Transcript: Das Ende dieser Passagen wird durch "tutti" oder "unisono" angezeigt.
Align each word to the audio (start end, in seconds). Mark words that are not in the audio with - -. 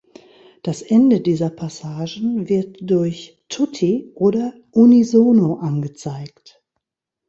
Das 0.63 0.81
Ende 0.81 1.21
dieser 1.21 1.51
Passagen 1.51 2.49
wird 2.49 2.77
durch 2.81 3.37
"tutti" 3.49 4.11
oder 4.15 4.55
"unisono" 4.71 5.57
angezeigt. 5.59 6.63